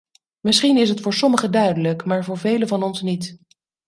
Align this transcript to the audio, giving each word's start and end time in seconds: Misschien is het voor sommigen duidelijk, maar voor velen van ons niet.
Misschien 0.39 0.77
is 0.77 0.89
het 0.89 0.99
voor 0.99 1.13
sommigen 1.13 1.51
duidelijk, 1.51 2.05
maar 2.05 2.23
voor 2.23 2.37
velen 2.37 2.67
van 2.67 2.83
ons 2.83 3.01
niet. 3.01 3.37